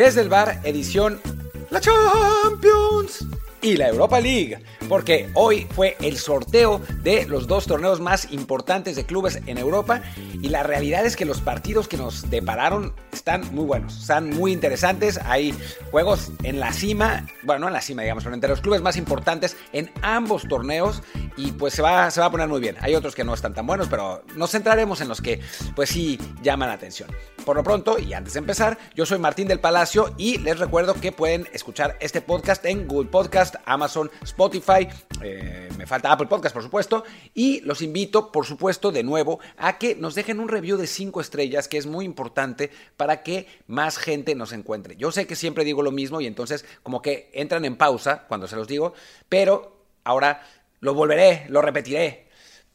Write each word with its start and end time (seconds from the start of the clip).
Desde 0.00 0.22
el 0.22 0.30
bar, 0.30 0.62
edición 0.64 1.20
La 1.68 1.78
Champions 1.78 3.26
y 3.60 3.76
la 3.76 3.88
Europa 3.88 4.18
League, 4.18 4.58
porque 4.88 5.28
hoy 5.34 5.66
fue 5.74 5.94
el 6.00 6.16
sorteo 6.16 6.80
de 7.02 7.26
los 7.26 7.46
dos 7.46 7.66
torneos 7.66 8.00
más 8.00 8.32
importantes 8.32 8.96
de 8.96 9.04
clubes 9.04 9.42
en 9.44 9.58
Europa 9.58 10.00
y 10.40 10.48
la 10.48 10.62
realidad 10.62 11.04
es 11.04 11.16
que 11.16 11.26
los 11.26 11.42
partidos 11.42 11.86
que 11.86 11.98
nos 11.98 12.30
depararon 12.30 12.94
están 13.12 13.54
muy 13.54 13.66
buenos, 13.66 14.00
están 14.00 14.30
muy 14.30 14.52
interesantes, 14.52 15.20
hay 15.22 15.54
juegos 15.90 16.32
en 16.44 16.60
la 16.60 16.72
cima, 16.72 17.26
bueno, 17.42 17.60
no 17.60 17.66
en 17.66 17.74
la 17.74 17.82
cima 17.82 18.00
digamos, 18.00 18.24
pero 18.24 18.34
entre 18.34 18.48
los 18.48 18.62
clubes 18.62 18.80
más 18.80 18.96
importantes 18.96 19.54
en 19.74 19.90
ambos 20.00 20.48
torneos 20.48 21.02
y 21.36 21.52
pues 21.52 21.74
se 21.74 21.82
va, 21.82 22.10
se 22.10 22.20
va 22.20 22.26
a 22.26 22.30
poner 22.30 22.48
muy 22.48 22.60
bien. 22.60 22.76
Hay 22.80 22.94
otros 22.94 23.14
que 23.14 23.24
no 23.24 23.34
están 23.34 23.52
tan 23.52 23.66
buenos, 23.66 23.88
pero 23.88 24.22
nos 24.34 24.50
centraremos 24.50 25.02
en 25.02 25.08
los 25.08 25.20
que 25.20 25.40
pues 25.76 25.90
sí 25.90 26.18
llaman 26.42 26.68
la 26.68 26.74
atención. 26.74 27.10
Por 27.44 27.56
lo 27.56 27.62
pronto, 27.64 27.98
y 27.98 28.12
antes 28.12 28.34
de 28.34 28.38
empezar, 28.38 28.78
yo 28.94 29.06
soy 29.06 29.18
Martín 29.18 29.48
del 29.48 29.60
Palacio 29.60 30.14
y 30.18 30.38
les 30.38 30.58
recuerdo 30.58 30.94
que 30.94 31.10
pueden 31.10 31.48
escuchar 31.52 31.96
este 32.00 32.20
podcast 32.20 32.64
en 32.66 32.86
Google 32.86 33.08
Podcast, 33.08 33.56
Amazon, 33.64 34.10
Spotify, 34.22 34.86
eh, 35.22 35.68
me 35.78 35.86
falta 35.86 36.12
Apple 36.12 36.26
Podcast 36.26 36.52
por 36.52 36.62
supuesto, 36.62 37.02
y 37.34 37.60
los 37.62 37.80
invito 37.82 38.30
por 38.30 38.44
supuesto 38.44 38.92
de 38.92 39.02
nuevo 39.02 39.40
a 39.56 39.78
que 39.78 39.94
nos 39.94 40.14
dejen 40.14 40.38
un 40.38 40.48
review 40.48 40.76
de 40.76 40.86
5 40.86 41.20
estrellas 41.20 41.66
que 41.66 41.78
es 41.78 41.86
muy 41.86 42.04
importante 42.04 42.70
para 42.96 43.22
que 43.22 43.46
más 43.66 43.96
gente 43.96 44.34
nos 44.34 44.52
encuentre. 44.52 44.96
Yo 44.96 45.10
sé 45.10 45.26
que 45.26 45.34
siempre 45.34 45.64
digo 45.64 45.82
lo 45.82 45.92
mismo 45.92 46.20
y 46.20 46.26
entonces 46.26 46.64
como 46.82 47.00
que 47.00 47.30
entran 47.32 47.64
en 47.64 47.76
pausa 47.76 48.26
cuando 48.28 48.48
se 48.48 48.56
los 48.56 48.68
digo, 48.68 48.92
pero 49.28 49.84
ahora 50.04 50.42
lo 50.80 50.94
volveré, 50.94 51.46
lo 51.48 51.62
repetiré. 51.62 52.29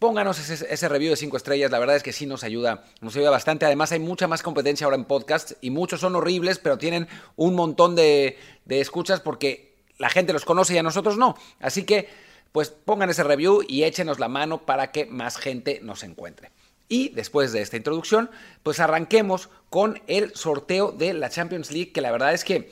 Pónganos 0.06 0.38
ese, 0.38 0.88
review 0.88 1.10
de 1.10 1.16
5 1.16 1.36
estrellas, 1.36 1.72
la 1.72 1.80
verdad 1.80 1.96
es 1.96 2.04
que 2.04 2.14
sí 2.14 2.28
nos 2.28 2.44
ayuda, 2.44 2.84
nos 3.02 3.16
ayuda 3.16 3.32
bastante. 3.32 3.66
Además 3.66 3.92
hay 3.92 3.98
mucha 3.98 4.28
más 4.28 4.44
competencia 4.44 4.86
ahora 4.86 4.98
en 4.98 5.06
podcasts 5.06 5.58
y 5.62 5.72
muchos 5.72 6.00
son 6.00 6.16
horribles, 6.16 6.60
pero 6.60 6.78
tienen 6.78 7.08
un 7.36 7.56
montón 7.56 7.96
de, 7.96 8.38
de 8.66 8.82
escuchas 8.82 9.20
porque 9.20 9.74
la 9.98 10.12
gente 10.12 10.32
los 10.32 10.46
conoce 10.46 10.76
y 10.76 10.78
a 10.78 10.84
nosotros 10.84 11.18
no. 11.18 11.36
Así 11.60 11.86
que 11.86 12.08
pues 12.52 12.70
pongan 12.70 13.10
ese 13.10 13.24
review 13.24 13.64
y 13.68 13.82
échenos 13.82 14.20
la 14.20 14.28
mano 14.28 14.64
para 14.64 14.92
que 14.92 15.08
más 15.08 15.38
gente 15.38 15.80
nos 15.82 16.04
encuentre. 16.04 16.52
Y 16.88 17.10
después 17.10 17.52
de 17.52 17.64
esta 17.64 17.78
introducción, 17.78 18.30
pues 18.62 18.80
arranquemos 18.80 19.50
con 19.72 20.04
el 20.06 20.36
sorteo 20.36 20.92
de 20.92 21.16
la 21.16 21.32
Champions 21.32 21.72
League, 21.72 21.92
que 21.92 22.02
la 22.02 22.12
verdad 22.12 22.32
es 22.32 22.44
que, 22.44 22.72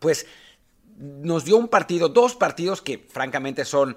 pues, 0.00 0.26
nos 0.98 1.46
dio 1.46 1.56
un 1.56 1.68
partido, 1.68 2.10
dos 2.10 2.34
partidos 2.34 2.82
que 2.82 2.98
francamente 2.98 3.64
son 3.64 3.96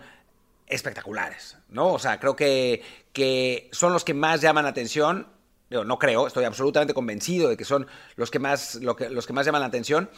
espectaculares, 0.67 1.57
¿no? 1.69 1.93
O 1.93 1.99
sea, 1.99 2.19
creo 2.19 2.35
que, 2.35 2.81
que 3.13 3.69
son 3.71 3.93
los 3.93 4.03
que 4.03 4.13
más 4.13 4.41
llaman 4.41 4.63
la 4.63 4.71
atención. 4.71 5.27
no 5.69 5.99
creo, 5.99 6.27
estoy 6.27 6.45
absolutamente 6.45 6.93
convencido 6.93 7.49
de 7.49 7.57
que 7.57 7.65
son 7.65 7.87
los 8.15 8.31
que 8.31 8.39
más, 8.39 8.75
los 8.75 9.27
que 9.27 9.33
más 9.33 9.45
llaman 9.45 9.61
la 9.61 9.67
atención. 9.67 10.09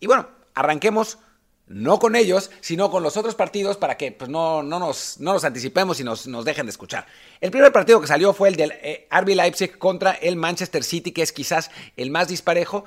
Y 0.00 0.06
bueno, 0.06 0.28
arranquemos 0.54 1.18
no 1.66 1.98
con 1.98 2.14
ellos, 2.14 2.50
sino 2.60 2.90
con 2.90 3.02
los 3.02 3.16
otros 3.16 3.34
partidos 3.34 3.76
para 3.76 3.96
que 3.96 4.12
pues, 4.12 4.30
no, 4.30 4.62
no, 4.62 4.78
nos, 4.78 5.18
no 5.18 5.32
nos 5.32 5.44
anticipemos 5.44 5.98
y 6.00 6.04
nos, 6.04 6.26
nos, 6.26 6.44
dejen 6.44 6.66
de 6.66 6.70
escuchar. 6.70 7.06
El 7.40 7.50
primer 7.50 7.72
partido 7.72 8.00
que 8.00 8.06
salió 8.06 8.32
fue 8.32 8.48
el 8.48 8.56
del 8.56 8.72
eh, 8.82 9.08
RB 9.10 9.34
Leipzig 9.34 9.78
contra 9.78 10.12
el 10.12 10.36
Manchester 10.36 10.84
City, 10.84 11.12
que 11.12 11.22
es 11.22 11.32
quizás 11.32 11.70
el 11.96 12.10
más 12.10 12.28
disparejo, 12.28 12.84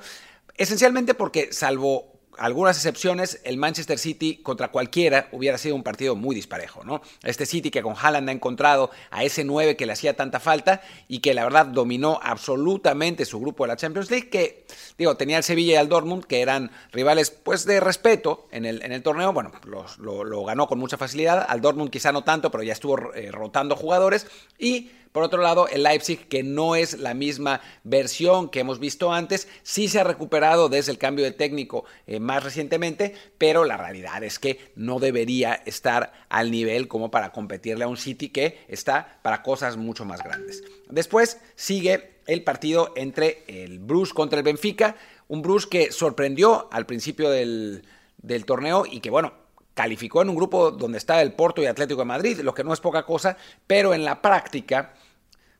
esencialmente 0.54 1.14
porque 1.14 1.52
salvo 1.52 2.09
algunas 2.40 2.76
excepciones, 2.78 3.38
el 3.44 3.58
Manchester 3.58 3.98
City 3.98 4.38
contra 4.42 4.68
cualquiera 4.68 5.28
hubiera 5.30 5.58
sido 5.58 5.76
un 5.76 5.82
partido 5.82 6.16
muy 6.16 6.34
disparejo, 6.34 6.82
¿no? 6.84 7.02
Este 7.22 7.44
City 7.44 7.70
que 7.70 7.82
con 7.82 7.94
Haaland 8.00 8.30
ha 8.30 8.32
encontrado 8.32 8.90
a 9.10 9.24
ese 9.24 9.44
9 9.44 9.76
que 9.76 9.84
le 9.84 9.92
hacía 9.92 10.16
tanta 10.16 10.40
falta 10.40 10.80
y 11.06 11.18
que 11.18 11.34
la 11.34 11.44
verdad 11.44 11.66
dominó 11.66 12.18
absolutamente 12.22 13.26
su 13.26 13.38
grupo 13.40 13.64
de 13.64 13.68
la 13.68 13.76
Champions 13.76 14.10
League, 14.10 14.30
que 14.30 14.64
digo, 14.96 15.18
tenía 15.18 15.36
el 15.36 15.44
Sevilla 15.44 15.74
y 15.74 15.76
el 15.76 15.90
Dortmund, 15.90 16.24
que 16.24 16.40
eran 16.40 16.70
rivales 16.92 17.30
pues 17.30 17.66
de 17.66 17.78
respeto 17.78 18.48
en 18.50 18.64
el, 18.64 18.82
en 18.82 18.92
el 18.92 19.02
torneo, 19.02 19.34
bueno, 19.34 19.52
lo, 19.98 20.44
ganó 20.44 20.66
con 20.66 20.78
mucha 20.78 20.96
facilidad, 20.96 21.44
al 21.46 21.60
Dortmund 21.60 21.90
quizá 21.90 22.10
no 22.10 22.24
tanto, 22.24 22.50
pero 22.50 22.62
ya 22.62 22.72
estuvo 22.72 23.12
eh, 23.12 23.30
rotando 23.30 23.76
jugadores. 23.76 24.26
Y 24.58 24.90
por 25.12 25.24
otro 25.24 25.42
lado, 25.42 25.66
el 25.68 25.82
Leipzig, 25.82 26.28
que 26.28 26.42
no 26.42 26.76
es 26.76 26.98
la 26.98 27.14
misma 27.14 27.60
versión 27.82 28.48
que 28.48 28.60
hemos 28.60 28.78
visto 28.78 29.12
antes, 29.12 29.48
sí 29.62 29.88
se 29.88 29.98
ha 29.98 30.04
recuperado 30.04 30.68
desde 30.68 30.92
el 30.92 30.98
cambio 30.98 31.24
de 31.24 31.32
técnico 31.32 31.84
eh, 32.06 32.20
más 32.20 32.44
recientemente, 32.44 33.14
pero 33.36 33.64
la 33.64 33.76
realidad 33.76 34.22
es 34.22 34.38
que 34.38 34.72
no 34.76 35.00
debería 35.00 35.54
estar 35.66 36.12
al 36.28 36.50
nivel 36.50 36.86
como 36.86 37.10
para 37.10 37.32
competirle 37.32 37.84
a 37.84 37.88
un 37.88 37.96
City 37.96 38.28
que 38.28 38.60
está 38.68 39.18
para 39.22 39.42
cosas 39.42 39.76
mucho 39.76 40.04
más 40.04 40.22
grandes. 40.22 40.62
Después 40.88 41.38
sigue 41.56 42.12
el 42.26 42.44
partido 42.44 42.92
entre 42.94 43.42
el 43.48 43.80
Bruce 43.80 44.14
contra 44.14 44.38
el 44.38 44.44
Benfica, 44.44 44.96
un 45.26 45.42
Bruce 45.42 45.68
que 45.68 45.90
sorprendió 45.90 46.68
al 46.70 46.86
principio 46.86 47.30
del, 47.30 47.84
del 48.18 48.44
torneo 48.44 48.84
y 48.88 49.00
que 49.00 49.10
bueno, 49.10 49.32
calificó 49.80 50.20
en 50.20 50.28
un 50.28 50.36
grupo 50.36 50.72
donde 50.72 50.98
está 50.98 51.22
el 51.22 51.32
Porto 51.32 51.62
y 51.62 51.66
Atlético 51.66 52.02
de 52.02 52.04
Madrid, 52.04 52.40
lo 52.40 52.52
que 52.52 52.62
no 52.62 52.74
es 52.74 52.80
poca 52.80 53.04
cosa, 53.04 53.38
pero 53.66 53.94
en 53.94 54.04
la 54.04 54.20
práctica, 54.20 54.92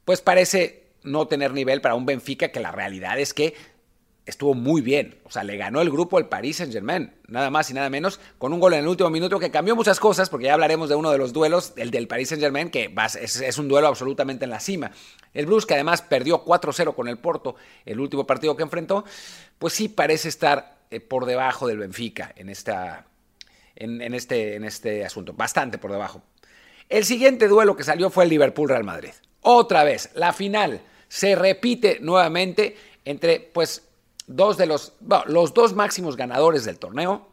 pues 0.04 0.20
parece 0.20 0.90
no 1.04 1.26
tener 1.26 1.54
nivel 1.54 1.80
para 1.80 1.94
un 1.94 2.04
Benfica 2.04 2.48
que 2.48 2.60
la 2.60 2.70
realidad 2.70 3.18
es 3.18 3.32
que 3.32 3.54
estuvo 4.26 4.52
muy 4.52 4.82
bien. 4.82 5.18
O 5.24 5.30
sea, 5.30 5.42
le 5.42 5.56
ganó 5.56 5.80
el 5.80 5.88
grupo 5.88 6.18
el 6.18 6.26
Paris 6.26 6.58
Saint 6.58 6.70
Germain, 6.70 7.14
nada 7.28 7.48
más 7.48 7.70
y 7.70 7.72
nada 7.72 7.88
menos, 7.88 8.20
con 8.36 8.52
un 8.52 8.60
gol 8.60 8.74
en 8.74 8.80
el 8.80 8.88
último 8.88 9.08
minuto 9.08 9.38
que 9.38 9.50
cambió 9.50 9.74
muchas 9.74 9.98
cosas, 9.98 10.28
porque 10.28 10.44
ya 10.44 10.52
hablaremos 10.52 10.90
de 10.90 10.96
uno 10.96 11.10
de 11.10 11.16
los 11.16 11.32
duelos, 11.32 11.72
el 11.76 11.90
del 11.90 12.06
Paris 12.06 12.28
Saint 12.28 12.42
Germain, 12.42 12.68
que 12.68 12.94
es, 13.22 13.40
es 13.40 13.56
un 13.56 13.68
duelo 13.68 13.88
absolutamente 13.88 14.44
en 14.44 14.50
la 14.50 14.60
cima. 14.60 14.92
El 15.32 15.46
Blues, 15.46 15.64
que 15.64 15.72
además 15.72 16.02
perdió 16.02 16.44
4-0 16.44 16.94
con 16.94 17.08
el 17.08 17.16
Porto, 17.16 17.56
el 17.86 17.98
último 17.98 18.26
partido 18.26 18.54
que 18.54 18.64
enfrentó, 18.64 19.06
pues 19.58 19.72
sí 19.72 19.88
parece 19.88 20.28
estar 20.28 20.76
eh, 20.90 21.00
por 21.00 21.24
debajo 21.24 21.66
del 21.66 21.78
Benfica 21.78 22.34
en 22.36 22.50
esta, 22.50 23.06
en, 23.80 24.14
este, 24.14 24.56
en 24.56 24.64
este 24.64 25.04
asunto, 25.04 25.32
bastante 25.32 25.78
por 25.78 25.90
debajo. 25.90 26.22
El 26.88 27.04
siguiente 27.04 27.48
duelo 27.48 27.76
que 27.76 27.84
salió 27.84 28.10
fue 28.10 28.24
el 28.24 28.30
Liverpool-Real 28.30 28.84
Madrid. 28.84 29.12
Otra 29.40 29.84
vez, 29.84 30.10
la 30.14 30.32
final 30.32 30.82
se 31.08 31.34
repite 31.34 31.98
nuevamente 32.00 32.76
entre 33.04 33.40
pues 33.40 33.88
dos 34.26 34.56
de 34.56 34.66
los, 34.66 34.92
los 35.26 35.54
dos 35.54 35.74
máximos 35.74 36.16
ganadores 36.16 36.64
del 36.64 36.78
torneo. 36.78 37.28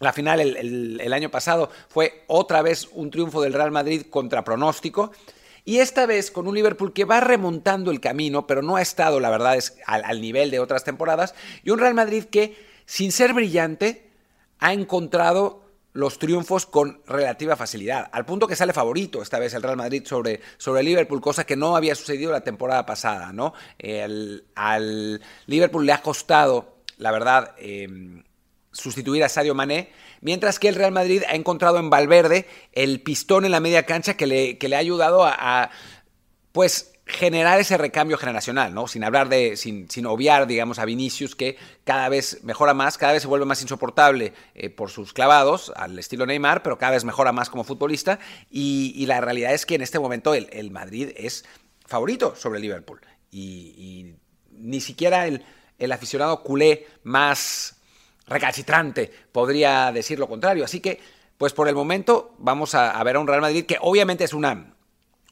La 0.00 0.12
final 0.12 0.40
el, 0.40 1.12
año 1.12 1.30
pasado 1.30 1.70
fue 1.88 2.24
otra 2.26 2.62
vez 2.62 2.88
un 2.92 3.10
triunfo 3.10 3.42
del 3.42 3.52
Real 3.52 3.70
Madrid 3.70 4.06
contra 4.08 4.44
pronóstico. 4.44 5.12
Y 5.64 5.78
esta 5.78 6.06
vez 6.06 6.30
con 6.30 6.46
un 6.46 6.54
Liverpool 6.54 6.92
que 6.92 7.04
va 7.04 7.20
remontando 7.20 7.90
el 7.90 8.00
camino, 8.00 8.46
pero 8.46 8.62
no 8.62 8.76
ha 8.76 8.82
estado, 8.82 9.20
la 9.20 9.30
verdad, 9.30 9.56
es 9.56 9.76
al 9.86 10.20
nivel 10.20 10.50
de 10.50 10.58
otras 10.58 10.84
temporadas. 10.84 11.34
Y 11.62 11.70
un 11.70 11.78
Real 11.78 11.94
Madrid 11.94 12.24
que, 12.24 12.56
sin 12.86 13.12
ser 13.12 13.34
brillante, 13.34 14.10
ha 14.58 14.72
encontrado 14.72 15.69
los 15.92 16.18
triunfos 16.18 16.66
con 16.66 17.02
relativa 17.06 17.56
facilidad, 17.56 18.08
al 18.12 18.24
punto 18.24 18.46
que 18.46 18.56
sale 18.56 18.72
favorito 18.72 19.22
esta 19.22 19.38
vez 19.38 19.54
el 19.54 19.62
Real 19.62 19.76
Madrid 19.76 20.04
sobre, 20.06 20.40
sobre 20.56 20.82
Liverpool, 20.82 21.20
cosa 21.20 21.44
que 21.44 21.56
no 21.56 21.76
había 21.76 21.94
sucedido 21.94 22.30
la 22.30 22.44
temporada 22.44 22.86
pasada, 22.86 23.32
¿no? 23.32 23.54
al 24.54 25.20
Liverpool 25.46 25.86
le 25.86 25.92
ha 25.92 26.02
costado, 26.02 26.76
la 26.96 27.10
verdad, 27.10 27.54
em, 27.58 28.22
sustituir 28.72 29.24
a 29.24 29.28
Sadio 29.28 29.54
Mané, 29.54 29.90
mientras 30.20 30.58
que 30.58 30.68
el 30.68 30.76
Real 30.76 30.92
Madrid 30.92 31.22
ha 31.28 31.34
encontrado 31.34 31.78
en 31.78 31.90
Valverde 31.90 32.46
el 32.72 33.00
pistón 33.00 33.44
en 33.44 33.50
la 33.50 33.60
media 33.60 33.84
cancha 33.84 34.14
que 34.16 34.26
le, 34.26 34.58
que 34.58 34.68
le 34.68 34.76
ha 34.76 34.80
ayudado 34.80 35.24
a, 35.24 35.34
a 35.38 35.70
pues 36.52 36.92
generar 37.10 37.60
ese 37.60 37.76
recambio 37.76 38.16
generacional, 38.16 38.72
¿no? 38.74 38.88
Sin 38.88 39.04
hablar 39.04 39.28
de, 39.28 39.56
sin, 39.56 39.90
sin, 39.90 40.06
obviar, 40.06 40.46
digamos, 40.46 40.78
a 40.78 40.84
Vinicius, 40.84 41.36
que 41.36 41.56
cada 41.84 42.08
vez 42.08 42.42
mejora 42.42 42.74
más, 42.74 42.96
cada 42.98 43.12
vez 43.12 43.22
se 43.22 43.28
vuelve 43.28 43.46
más 43.46 43.62
insoportable 43.62 44.32
eh, 44.54 44.70
por 44.70 44.90
sus 44.90 45.12
clavados, 45.12 45.72
al 45.76 45.98
estilo 45.98 46.26
Neymar, 46.26 46.62
pero 46.62 46.78
cada 46.78 46.92
vez 46.92 47.04
mejora 47.04 47.32
más 47.32 47.50
como 47.50 47.64
futbolista. 47.64 48.18
Y, 48.50 49.04
la 49.06 49.20
realidad 49.20 49.52
es 49.52 49.66
que 49.66 49.74
en 49.74 49.82
este 49.82 49.98
momento 49.98 50.34
el, 50.34 50.70
Madrid 50.70 51.10
es 51.16 51.44
favorito 51.86 52.34
sobre 52.36 52.58
el 52.58 52.62
Liverpool. 52.62 53.00
Y, 53.30 54.14
ni 54.52 54.80
siquiera 54.80 55.26
el, 55.26 55.44
el 55.78 55.92
aficionado 55.92 56.42
culé 56.42 56.86
más 57.02 57.80
recalcitrante 58.30 59.10
podría 59.32 59.92
decir 59.92 60.18
lo 60.18 60.28
contrario. 60.28 60.64
Así 60.64 60.80
que, 60.80 61.00
pues 61.36 61.52
por 61.52 61.68
el 61.68 61.74
momento 61.74 62.34
vamos 62.38 62.74
a, 62.74 63.02
ver 63.02 63.16
a 63.16 63.20
un 63.20 63.26
Real 63.26 63.40
Madrid 63.42 63.66
que 63.66 63.76
obviamente 63.80 64.24
es 64.24 64.32
una, 64.32 64.74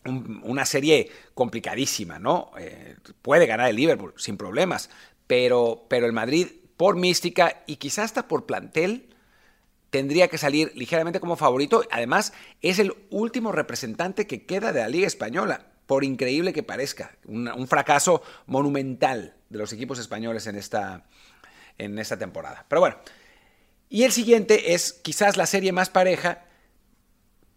una 0.04 0.64
serie 0.64 1.10
complicadísima, 1.34 2.18
¿no? 2.18 2.52
Eh, 2.58 2.96
puede 3.22 3.46
ganar 3.46 3.68
el 3.68 3.76
Liverpool 3.76 4.14
sin 4.16 4.36
problemas, 4.36 4.90
pero, 5.26 5.86
pero 5.88 6.06
el 6.06 6.12
Madrid 6.12 6.48
por 6.76 6.96
mística 6.96 7.62
y 7.66 7.76
quizás 7.76 8.06
hasta 8.06 8.28
por 8.28 8.46
plantel 8.46 9.14
tendría 9.90 10.28
que 10.28 10.38
salir 10.38 10.72
ligeramente 10.74 11.20
como 11.20 11.36
favorito. 11.36 11.82
Además, 11.90 12.32
es 12.62 12.78
el 12.78 12.94
último 13.10 13.52
representante 13.52 14.26
que 14.26 14.46
queda 14.46 14.72
de 14.72 14.80
la 14.80 14.88
Liga 14.88 15.06
Española, 15.06 15.66
por 15.86 16.04
increíble 16.04 16.52
que 16.52 16.62
parezca. 16.62 17.16
Un, 17.26 17.66
fracaso 17.66 18.22
monumental 18.46 19.34
de 19.48 19.58
los 19.58 19.72
equipos 19.72 19.98
españoles 19.98 20.46
en 20.46 20.56
esta, 20.56 21.04
en 21.78 21.98
esta 21.98 22.18
temporada. 22.18 22.66
Pero 22.68 22.80
bueno, 22.80 22.96
y 23.88 24.04
el 24.04 24.12
siguiente 24.12 24.74
es 24.74 24.92
quizás 24.92 25.36
la 25.36 25.46
serie 25.46 25.72
más 25.72 25.88
pareja, 25.88 26.44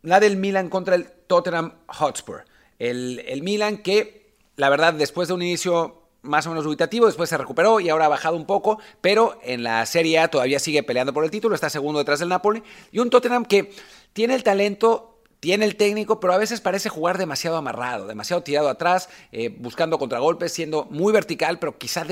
la 0.02 0.20
del 0.20 0.38
Milan 0.38 0.70
contra 0.70 0.96
el 0.96 1.06
Tottenham 1.32 1.72
Hotspur. 1.88 2.44
El, 2.78 3.24
el 3.26 3.42
Milan 3.42 3.78
que, 3.78 4.36
la 4.58 4.68
verdad, 4.68 4.94
después 4.94 5.30
de 5.30 5.34
un 5.34 5.42
inicio 5.42 6.02
más 6.24 6.46
o 6.46 6.50
menos 6.50 6.66
dubitativo, 6.66 7.06
después 7.06 7.30
se 7.30 7.38
recuperó 7.38 7.80
y 7.80 7.88
ahora 7.88 8.08
ha 8.08 8.10
bajado 8.10 8.36
un 8.36 8.46
poco, 8.46 8.80
pero 9.00 9.40
en 9.42 9.64
la 9.64 9.86
Serie 9.86 10.20
A 10.20 10.28
todavía 10.28 10.60
sigue 10.60 10.84
peleando 10.84 11.14
por 11.14 11.24
el 11.24 11.32
título, 11.32 11.56
está 11.56 11.70
segundo 11.70 12.00
detrás 12.00 12.20
del 12.20 12.28
Napoli, 12.28 12.62
y 12.92 13.00
un 13.00 13.10
Tottenham 13.10 13.46
que 13.46 13.74
tiene 14.12 14.36
el 14.36 14.44
talento 14.44 15.21
tiene 15.42 15.66
el 15.66 15.76
técnico, 15.76 16.20
pero 16.20 16.34
a 16.34 16.38
veces 16.38 16.62
parece 16.62 16.88
jugar 16.88 17.18
demasiado 17.18 17.58
amarrado, 17.58 18.06
demasiado 18.06 18.44
tirado 18.44 18.70
atrás, 18.70 19.10
eh, 19.32 19.50
buscando 19.50 19.98
contragolpes, 19.98 20.54
siendo 20.54 20.86
muy 20.92 21.12
vertical, 21.12 21.58
pero 21.58 21.80
quizás 21.80 22.06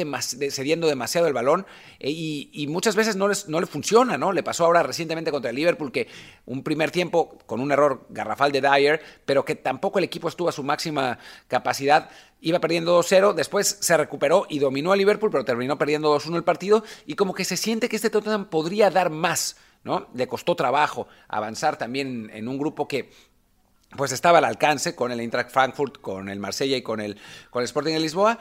cediendo 0.50 0.88
demasiado 0.88 1.28
el 1.28 1.34
balón. 1.34 1.68
Eh, 2.00 2.10
y, 2.10 2.68
muchas 2.70 2.96
veces 2.96 3.16
no, 3.16 3.28
les, 3.28 3.48
no 3.48 3.60
le 3.60 3.68
funciona, 3.68 4.18
¿no? 4.18 4.31
Le 4.31 4.42
pasó 4.42 4.66
ahora 4.66 4.81
recientemente 4.81 5.30
contra 5.30 5.52
el 5.52 5.56
Liverpool 5.56 5.92
que 5.92 6.08
un 6.48 6.64
primer 6.64 6.90
tiempo 6.90 7.38
con 7.46 7.60
un 7.62 7.72
error 7.72 8.08
garrafal 8.10 8.52
de 8.52 8.62
Dyer, 8.62 9.00
pero 9.26 9.46
que 9.46 9.54
tampoco 9.54 10.00
el 10.00 10.06
equipo 10.06 10.28
estuvo 10.28 10.50
a 10.50 10.52
su 10.52 10.64
máxima 10.64 11.20
capacidad. 11.48 12.10
Iba 12.42 12.58
perdiendo 12.58 13.00
2-0, 13.00 13.36
después 13.36 13.78
se 13.80 13.96
recuperó 13.96 14.48
y 14.50 14.58
dominó 14.58 14.92
a 14.92 14.96
Liverpool, 14.96 15.30
pero 15.30 15.46
terminó 15.46 15.78
perdiendo 15.78 16.18
2-1 16.18 16.36
el 16.36 16.44
partido. 16.44 16.84
Y 17.06 17.14
como 17.14 17.36
que 17.36 17.46
se 17.46 17.58
siente 17.58 17.90
que 17.90 17.96
este 17.96 18.10
Tottenham 18.10 18.46
podría 18.46 18.90
dar 18.90 19.12
más 19.12 19.56
¿no? 19.84 20.08
Le 20.14 20.28
costó 20.28 20.56
trabajo 20.56 21.08
avanzar 21.28 21.78
también 21.78 22.30
en 22.34 22.48
un 22.48 22.58
grupo 22.58 22.88
que 22.88 23.10
pues 23.96 24.12
estaba 24.12 24.38
al 24.38 24.46
alcance 24.46 24.96
con 24.96 25.12
el 25.12 25.20
Eintracht 25.20 25.52
Frankfurt, 25.52 26.00
con 26.00 26.30
el 26.30 26.40
Marsella 26.40 26.78
y 26.78 26.81
con 26.81 27.02
el, 27.02 27.18
con 27.50 27.62
el 27.62 27.66
Sporting 27.66 27.94
de 27.94 28.00
Lisboa. 28.00 28.40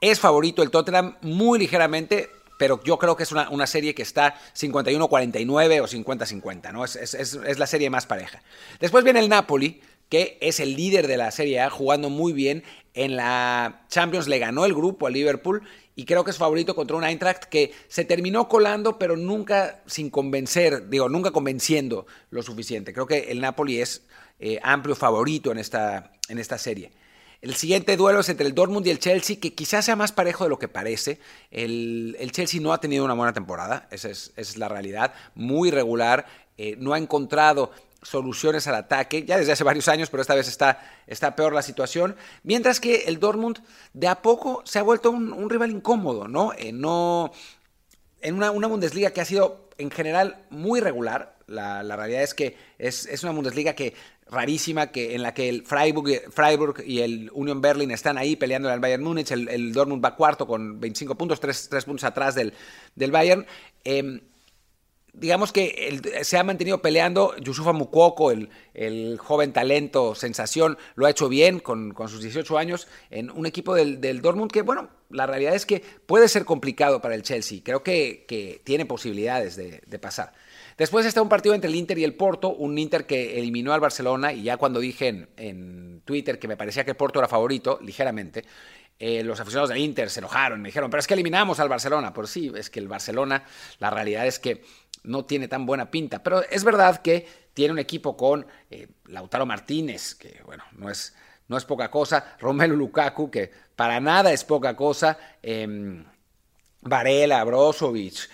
Es 0.00 0.20
favorito 0.20 0.62
el 0.62 0.70
Tottenham 0.70 1.16
muy 1.22 1.58
ligeramente, 1.58 2.30
pero 2.58 2.82
yo 2.84 2.98
creo 2.98 3.16
que 3.16 3.24
es 3.24 3.32
una, 3.32 3.66
serie 3.66 3.94
que 3.94 4.02
está 4.02 4.36
51-49 4.56 5.80
o 5.80 5.86
50-50, 5.86 6.72
¿no? 6.72 6.84
Es, 6.84 6.96
es, 6.96 7.58
la 7.58 7.66
serie 7.66 7.90
más 7.90 8.06
pareja. 8.06 8.42
Después 8.78 9.02
viene 9.02 9.20
el 9.20 9.28
Napoli, 9.28 9.80
que 10.08 10.38
es 10.40 10.60
el 10.60 10.76
líder 10.76 11.06
de 11.06 11.16
la 11.16 11.30
Serie 11.30 11.60
A, 11.60 11.70
jugando 11.70 12.10
muy 12.10 12.32
bien. 12.32 12.62
En 12.94 13.16
la 13.16 13.84
Champions 13.88 14.28
le 14.28 14.38
ganó 14.38 14.64
el 14.64 14.74
grupo 14.74 15.06
a 15.06 15.10
Liverpool 15.10 15.62
y 15.94 16.04
creo 16.04 16.24
que 16.24 16.30
es 16.30 16.38
favorito 16.38 16.74
contra 16.74 16.96
un 16.96 17.04
Eintracht 17.04 17.44
que 17.44 17.72
se 17.88 18.04
terminó 18.04 18.48
colando, 18.48 18.98
pero 18.98 19.16
nunca 19.16 19.82
sin 19.86 20.10
convencer, 20.10 20.88
digo, 20.88 21.08
nunca 21.08 21.30
convenciendo 21.30 22.06
lo 22.30 22.42
suficiente. 22.42 22.92
Creo 22.92 23.06
que 23.06 23.30
el 23.30 23.40
Napoli 23.40 23.80
es 23.80 24.06
eh, 24.38 24.60
amplio 24.62 24.94
favorito 24.94 25.50
en 25.50 25.58
esta, 25.58 26.12
en 26.28 26.38
esta 26.38 26.56
serie. 26.56 26.92
El 27.40 27.54
siguiente 27.54 27.96
duelo 27.96 28.20
es 28.20 28.28
entre 28.28 28.46
el 28.46 28.54
Dortmund 28.54 28.86
y 28.86 28.90
el 28.90 28.98
Chelsea, 28.98 29.38
que 29.40 29.54
quizás 29.54 29.84
sea 29.84 29.94
más 29.94 30.10
parejo 30.10 30.44
de 30.44 30.50
lo 30.50 30.58
que 30.58 30.66
parece. 30.66 31.20
El, 31.50 32.16
Chelsea 32.32 32.60
no 32.60 32.72
ha 32.72 32.80
tenido 32.80 33.04
una 33.04 33.14
buena 33.14 33.32
temporada, 33.32 33.86
esa 33.92 34.08
es, 34.08 34.56
la 34.56 34.68
realidad, 34.68 35.14
muy 35.36 35.70
regular, 35.70 36.26
eh, 36.56 36.74
no 36.78 36.94
ha 36.94 36.98
encontrado 36.98 37.70
soluciones 38.02 38.66
al 38.66 38.76
ataque, 38.76 39.24
ya 39.24 39.38
desde 39.38 39.52
hace 39.52 39.64
varios 39.64 39.88
años, 39.88 40.10
pero 40.10 40.20
esta 40.20 40.34
vez 40.34 40.48
está, 40.48 40.80
está 41.06 41.34
peor 41.34 41.52
la 41.52 41.62
situación. 41.62 42.16
Mientras 42.42 42.80
que 42.80 43.04
el 43.06 43.18
Dortmund 43.18 43.58
de 43.92 44.08
a 44.08 44.22
poco 44.22 44.62
se 44.64 44.78
ha 44.78 44.82
vuelto 44.82 45.10
un, 45.10 45.50
rival 45.50 45.70
incómodo, 45.70 46.28
¿no? 46.28 46.52
Eh, 46.52 46.68
en 48.20 48.34
una, 48.34 48.50
Bundesliga 48.50 49.10
que 49.10 49.20
ha 49.20 49.24
sido 49.24 49.68
en 49.78 49.90
general 49.90 50.44
muy 50.50 50.80
regular. 50.80 51.36
La, 51.46 51.82
realidad 51.82 52.22
es 52.22 52.34
que 52.34 52.56
es, 52.78 53.06
es, 53.06 53.22
una 53.22 53.32
Bundesliga 53.32 53.72
que 53.74 53.94
rarísima, 54.30 54.88
que, 54.88 55.14
en 55.14 55.22
la 55.22 55.32
que 55.32 55.48
el 55.48 55.62
Freiburg, 55.64 56.30
Freiburg 56.30 56.82
y 56.84 57.00
el 57.00 57.30
Union 57.32 57.60
Berlin 57.60 57.90
están 57.90 58.18
ahí 58.18 58.36
peleando 58.36 58.70
al 58.70 58.80
Bayern 58.80 59.02
Múnich. 59.02 59.30
El, 59.30 59.72
Dortmund 59.72 60.04
va 60.04 60.14
cuarto 60.14 60.46
con 60.46 60.78
25 60.78 61.14
puntos, 61.14 61.40
3, 61.40 61.68
puntos 61.84 62.04
atrás 62.04 62.34
del, 62.34 62.52
del 62.94 63.10
Bayern. 63.10 63.46
Eh, 63.84 64.20
digamos 65.12 65.52
que 65.52 66.00
se 66.22 66.38
ha 66.38 66.44
mantenido 66.44 66.80
peleando. 66.80 67.36
Yusufa 67.36 67.72
Mukoko, 67.72 68.30
el, 68.30 68.48
el, 68.74 69.18
joven 69.18 69.52
talento, 69.52 70.14
sensación, 70.14 70.78
lo 70.94 71.06
ha 71.06 71.10
hecho 71.10 71.28
bien 71.28 71.60
con, 71.60 71.94
sus 72.08 72.22
18 72.22 72.58
años 72.58 72.88
en 73.10 73.30
un 73.30 73.46
equipo 73.46 73.74
del, 73.74 74.20
Dortmund 74.20 74.50
que, 74.50 74.62
bueno, 74.62 74.90
la 75.10 75.26
realidad 75.26 75.54
es 75.54 75.66
que 75.66 75.82
puede 76.06 76.28
ser 76.28 76.44
complicado 76.44 77.00
para 77.00 77.14
el 77.14 77.22
Chelsea. 77.22 77.60
Creo 77.62 77.82
que, 77.82 78.60
tiene 78.64 78.86
posibilidades 78.86 79.56
de, 79.56 79.98
pasar. 79.98 80.32
Después 80.76 81.04
está 81.06 81.20
un 81.20 81.28
partido 81.28 81.56
entre 81.56 81.68
el 81.68 81.76
Inter 81.76 81.98
y 81.98 82.04
el 82.04 82.14
Porto, 82.14 82.50
un 82.50 82.78
Inter 82.78 83.04
que 83.04 83.38
eliminó 83.38 83.72
al 83.72 83.80
Barcelona 83.80 84.32
y 84.32 84.44
ya 84.44 84.58
cuando 84.58 84.78
dije 84.78 85.08
en, 85.08 85.28
en 85.36 86.02
Twitter 86.04 86.38
que 86.38 86.46
me 86.46 86.56
parecía 86.56 86.84
que 86.84 86.94
Porto 86.94 87.18
era 87.18 87.26
favorito, 87.26 87.80
ligeramente, 87.82 88.44
eh, 89.00 89.22
los 89.22 89.38
aficionados 89.38 89.68
del 89.68 89.78
Inter 89.78 90.10
se 90.10 90.18
enojaron, 90.18 90.60
me 90.60 90.70
dijeron, 90.70 90.90
pero 90.90 90.98
es 90.98 91.06
que 91.06 91.14
eliminamos 91.14 91.60
al 91.60 91.68
Barcelona. 91.68 92.12
Pues 92.12 92.30
sí, 92.30 92.50
es 92.56 92.68
que 92.68 92.80
el 92.80 92.88
Barcelona, 92.88 93.44
la 93.78 93.90
realidad 93.90 94.26
es 94.26 94.40
que 94.40 94.64
no 95.04 95.24
tiene 95.24 95.48
tan 95.48 95.66
buena 95.66 95.90
pinta, 95.90 96.22
pero 96.22 96.42
es 96.42 96.64
verdad 96.64 97.02
que 97.02 97.26
tiene 97.54 97.72
un 97.72 97.78
equipo 97.78 98.16
con 98.16 98.46
eh, 98.70 98.88
Lautaro 99.06 99.46
Martínez, 99.46 100.14
que 100.14 100.40
bueno, 100.44 100.64
no 100.72 100.90
es, 100.90 101.14
no 101.48 101.56
es 101.56 101.64
poca 101.64 101.90
cosa, 101.90 102.36
Romelu 102.38 102.76
Lukaku, 102.76 103.30
que 103.30 103.50
para 103.74 104.00
nada 104.00 104.32
es 104.32 104.44
poca 104.44 104.76
cosa, 104.76 105.18
eh, 105.42 106.04
Varela, 106.82 107.42
Brozovic, 107.44 108.28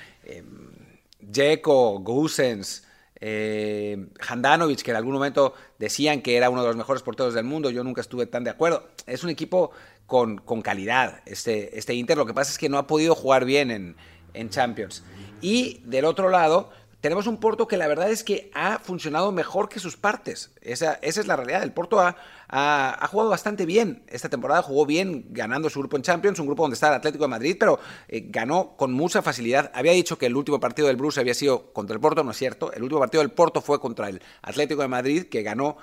Jeko, 1.33 2.01
Gusens, 2.01 2.85
eh, 3.27 4.07
Handanovic, 4.29 4.83
que 4.83 4.91
en 4.91 4.97
algún 4.99 5.15
momento 5.15 5.55
decían 5.79 6.21
que 6.21 6.37
era 6.37 6.51
uno 6.51 6.63
de 6.63 6.69
los 6.69 6.77
mejores 6.77 7.03
porteros 7.03 7.35
del 7.35 7.45
mundo, 7.45 7.71
yo 7.71 7.83
nunca 7.85 8.01
estuve 8.01 8.27
tan 8.27 8.45
de 8.45 8.51
acuerdo. 8.51 8.89
Es 9.07 9.25
un 9.25 9.31
equipo 9.31 9.71
con, 10.07 10.39
con 10.39 10.63
calidad, 10.63 11.23
este, 11.25 11.79
este 11.79 11.95
Inter. 11.95 12.19
Lo 12.19 12.27
que 12.27 12.35
pasa 12.35 12.51
es 12.51 12.59
que 12.59 12.69
no 12.69 12.77
ha 12.79 12.87
podido 12.87 13.15
jugar 13.15 13.45
bien 13.45 13.71
en, 13.71 13.97
en 14.35 14.51
Champions. 14.51 15.03
Y 15.45 15.83
del 15.85 16.07
otro 16.07 16.31
lado, 16.31 16.71
tenemos 17.03 17.27
un 17.27 17.37
Porto 17.37 17.69
que 17.69 17.77
la 17.77 17.87
verdad 17.87 18.11
es 18.11 18.25
que 18.25 18.51
ha 18.55 18.79
funcionado 18.79 19.31
mejor 19.31 19.69
que 19.69 19.79
sus 19.79 19.99
partes. 19.99 20.53
Esa, 20.63 20.95
es 21.03 21.27
la 21.27 21.37
realidad. 21.37 21.63
El 21.63 21.71
Porto 21.75 22.01
ha, 22.01 22.17
ha, 22.49 23.07
jugado 23.09 23.29
bastante 23.29 23.67
bien. 23.67 24.05
Esta 24.09 24.31
temporada 24.31 24.63
jugó 24.63 24.87
bien 24.87 25.27
ganando 25.29 25.69
su 25.69 25.81
grupo 25.81 25.99
en 25.99 26.03
Champions, 26.03 26.39
un 26.39 26.47
grupo 26.47 26.63
donde 26.63 26.77
está 26.77 26.89
el 26.89 26.95
Atlético 26.95 27.25
de 27.25 27.29
Madrid, 27.29 27.57
pero 27.61 27.79
eh, 28.09 28.25
ganó 28.31 28.75
con 28.75 28.95
mucha 28.95 29.21
facilidad. 29.21 29.71
Había 29.75 29.93
dicho 29.93 30.17
que 30.17 30.25
el 30.25 30.35
último 30.35 30.59
partido 30.59 30.89
del 30.89 30.97
Bruce 30.97 31.21
había 31.21 31.35
sido 31.35 31.75
contra 31.75 31.93
el 31.93 32.01
Porto, 32.01 32.25
no 32.25 32.31
es 32.31 32.39
cierto. 32.39 32.73
El 32.73 32.83
último 32.83 33.01
partido 33.01 33.21
del 33.21 33.33
Porto 33.33 33.61
fue 33.61 33.79
contra 33.83 34.09
el 34.09 34.23
Atlético 34.41 34.81
de 34.81 34.89
Madrid, 34.89 35.27
que 35.27 35.43
ganó 35.43 35.77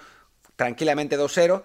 tranquilamente 0.56 1.20
2-0. 1.20 1.62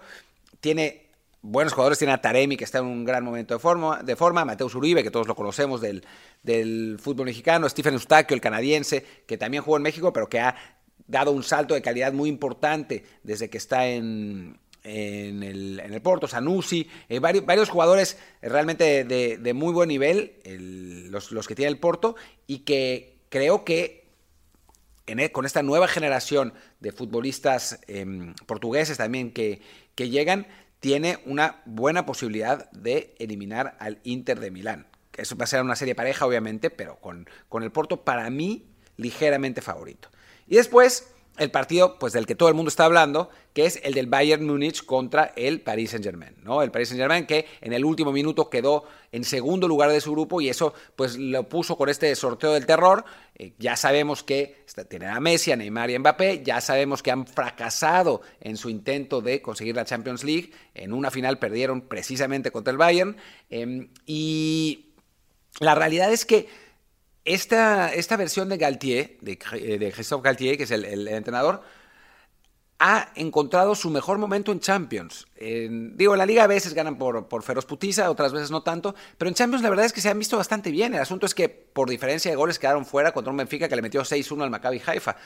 Tiene 0.59 1.06
buenos 1.47 1.73
jugadores. 1.73 1.97
Tiene 1.97 2.13
a 2.13 2.21
Taremi, 2.21 2.57
que 2.57 2.63
está 2.63 2.79
en 2.79 2.85
un 2.85 3.05
gran 3.05 3.23
momento 3.23 3.53
de 3.53 3.59
forma, 3.59 4.03
de 4.03 4.15
forma 4.15 4.45
Mateus 4.45 4.75
Uribe, 4.75 5.03
que 5.03 5.11
todos 5.11 5.27
lo 5.27 5.35
conocemos 5.35 5.81
del, 5.81 6.03
del 6.43 6.97
fútbol 6.99 7.27
mexicano, 7.27 7.67
Stephen 7.69 7.93
Eustaquio, 7.93 8.35
el 8.35 8.41
canadiense, 8.41 9.05
que 9.25 9.37
también 9.37 9.63
jugó 9.63 9.77
en 9.77 9.83
México, 9.83 10.11
pero 10.13 10.27
que 10.27 10.39
ha 10.39 10.55
dado 11.07 11.31
un 11.31 11.43
salto 11.43 11.73
de 11.73 11.81
calidad 11.81 12.11
muy 12.13 12.29
importante 12.29 13.03
desde 13.23 13.49
que 13.49 13.57
está 13.57 13.87
en, 13.87 14.59
en, 14.83 15.41
el, 15.41 15.79
en 15.79 15.93
el, 15.93 16.01
Porto, 16.01 16.27
Sanusi, 16.27 16.89
eh, 17.07 17.19
varios, 17.19 17.45
varios, 17.45 17.69
jugadores 17.69 18.17
realmente 18.41 19.05
de, 19.05 19.53
muy 19.53 19.73
buen 19.73 19.87
nivel, 19.87 20.33
los, 21.09 21.31
los, 21.31 21.47
que 21.47 21.55
tiene 21.55 21.71
el 21.71 21.79
Porto, 21.79 22.15
y 22.45 22.59
que 22.59 23.19
creo 23.29 23.63
que 23.63 24.05
en, 25.05 25.21
e, 25.21 25.31
con 25.31 25.45
esta 25.45 25.63
nueva 25.63 25.87
generación 25.87 26.53
de 26.81 26.91
futbolistas 26.91 27.79
em, 27.87 28.33
portugueses 28.45 28.97
también 28.97 29.31
que, 29.31 29.61
que 29.95 30.09
llegan, 30.09 30.47
tiene 30.79 31.19
una 31.25 31.61
buena 31.65 32.05
posibilidad 32.05 32.69
de 32.71 33.15
eliminar 33.19 33.75
al 33.79 33.99
Inter 34.03 34.39
de 34.39 34.51
Milán. 34.51 34.87
Eso 35.15 35.35
va 35.35 35.45
a 35.45 35.47
ser 35.47 35.61
una 35.61 35.75
serie 35.75 35.95
pareja, 35.95 36.25
obviamente, 36.25 36.69
pero 36.69 36.97
con, 36.99 37.27
con 37.49 37.63
el 37.63 37.71
Porto, 37.71 38.03
para 38.03 38.29
mí, 38.29 38.67
ligeramente 38.97 39.61
favorito. 39.61 40.09
Y 40.47 40.55
después, 40.55 41.11
el 41.37 41.51
partido 41.51 41.97
pues 41.99 42.13
del 42.13 42.25
que 42.25 42.35
todo 42.35 42.49
el 42.49 42.55
mundo 42.55 42.69
está 42.69 42.85
hablando, 42.85 43.29
que 43.53 43.65
es 43.65 43.79
el 43.83 43.93
del 43.93 44.07
Bayern 44.07 44.45
Múnich 44.45 44.85
contra 44.85 45.33
el 45.35 45.61
Paris 45.61 45.91
Saint-Germain, 45.91 46.35
¿no? 46.43 46.61
El 46.61 46.71
Paris 46.71 46.89
Saint-Germain 46.89 47.25
que 47.25 47.45
en 47.61 47.73
el 47.73 47.85
último 47.85 48.11
minuto 48.11 48.49
quedó 48.49 48.85
en 49.11 49.23
segundo 49.23 49.67
lugar 49.67 49.91
de 49.91 50.01
su 50.01 50.11
grupo 50.11 50.41
y 50.41 50.49
eso 50.49 50.73
pues 50.95 51.17
lo 51.17 51.47
puso 51.47 51.77
con 51.77 51.89
este 51.89 52.15
sorteo 52.15 52.53
del 52.53 52.65
terror. 52.65 53.05
Eh, 53.35 53.53
ya 53.57 53.75
sabemos 53.75 54.23
que 54.23 54.65
tienen 54.89 55.09
a 55.09 55.19
Messi, 55.19 55.51
a 55.51 55.55
Neymar 55.55 55.89
y 55.89 55.99
Mbappé, 55.99 56.43
ya 56.43 56.61
sabemos 56.61 57.03
que 57.03 57.11
han 57.11 57.25
fracasado 57.25 58.21
en 58.39 58.57
su 58.57 58.69
intento 58.69 59.21
de 59.21 59.41
conseguir 59.41 59.75
la 59.75 59.85
Champions 59.85 60.23
League, 60.23 60.51
en 60.73 60.93
una 60.93 61.11
final 61.11 61.39
perdieron 61.39 61.81
precisamente 61.81 62.51
contra 62.51 62.71
el 62.71 62.77
Bayern 62.77 63.17
em, 63.49 63.89
y 64.05 64.93
la 65.59 65.75
realidad 65.75 66.11
es 66.11 66.25
que 66.25 66.47
esta, 67.27 67.93
esta 67.93 68.15
versión 68.15 68.49
de 68.49 68.57
Galtier, 68.57 69.17
de, 69.21 69.35
de 69.77 69.91
Christophe 69.91 70.23
Galtier, 70.23 70.57
que 70.57 70.63
es 70.63 70.71
el, 70.71 71.07
entrenador, 71.07 71.61
ha 72.79 73.11
encontrado 73.15 73.75
su 73.75 73.89
mejor 73.89 74.17
momento 74.17 74.51
en 74.51 74.59
Champions. 74.59 75.27
digo, 75.37 76.13
en 76.13 76.17
la 76.17 76.25
liga 76.25 76.43
a 76.43 76.47
veces 76.47 76.73
ganan 76.73 76.97
por, 76.97 77.27
por 77.27 77.43
feroz 77.43 77.65
putiza, 77.65 78.09
otras 78.09 78.31
veces 78.31 78.49
no 78.49 78.63
tanto, 78.63 78.95
pero 79.17 79.27
en 79.27 79.35
Champions 79.35 79.61
la 79.61 79.69
verdad 79.69 79.85
es 79.85 79.93
que 79.93 79.99
se 79.99 80.09
han 80.09 80.17
visto 80.17 80.37
bastante 80.37 80.71
bien. 80.71 80.93
El 80.93 81.01
asunto 81.01 81.25
es 81.25 81.35
que 81.35 81.49
por 81.49 81.89
diferencia 81.89 82.31
de 82.31 82.37
goles 82.37 82.59
quedaron 82.59 82.85
fuera 82.85 83.11
contra 83.11 83.31
un 83.31 83.37
Benfica 83.37 83.67
que 83.67 83.75
le 83.75 83.81
metió 83.81 84.01
6-1 84.01 84.43
al 84.43 84.49
Maccabi 84.49 84.81
Haifa. 84.85 85.17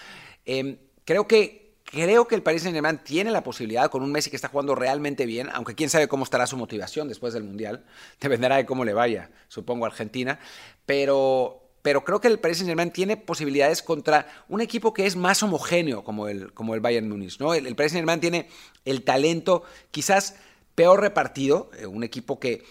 Em, 0.45 0.77
creo 1.05 1.27
que 1.27 1.61
Creo 1.91 2.25
que 2.25 2.35
el 2.35 2.41
Paris 2.41 2.61
Saint-Germain 2.61 2.99
tiene 2.99 3.31
la 3.31 3.43
posibilidad, 3.43 3.89
con 3.89 4.01
un 4.01 4.13
Messi 4.13 4.29
que 4.29 4.37
está 4.37 4.47
jugando 4.47 4.75
realmente 4.75 5.25
bien, 5.25 5.49
aunque 5.51 5.75
quién 5.75 5.89
sabe 5.89 6.07
cómo 6.07 6.23
estará 6.23 6.47
su 6.47 6.55
motivación 6.55 7.09
después 7.09 7.33
del 7.33 7.43
Mundial, 7.43 7.83
dependerá 8.21 8.55
de 8.55 8.65
cómo 8.65 8.85
le 8.85 8.93
vaya, 8.93 9.29
supongo, 9.49 9.83
a 9.83 9.89
Argentina, 9.89 10.39
pero, 10.85 11.60
pero 11.81 12.03
creo 12.03 12.21
que 12.21 12.27
el 12.27 12.39
Paris 12.39 12.57
Saint-Germain 12.57 12.91
tiene 12.91 13.17
posibilidades 13.17 13.81
contra 13.81 14.27
un 14.47 14.61
equipo 14.61 14.93
que 14.93 15.05
es 15.05 15.15
más 15.15 15.41
homogéneo 15.41 16.03
como 16.03 16.27
el, 16.27 16.53
como 16.53 16.75
el 16.75 16.79
Bayern 16.81 17.09
Munich. 17.09 17.39
¿no? 17.39 17.53
El, 17.53 17.75
Paris 17.75 17.93
Saint-Germain 17.93 18.19
tiene 18.19 18.47
el 18.85 19.03
talento 19.03 19.63
quizás 19.89 20.35
peor 20.75 21.01
repartido, 21.01 21.71
eh, 21.77 21.87
un 21.87 22.03
equipo 22.03 22.39
que, 22.39 22.63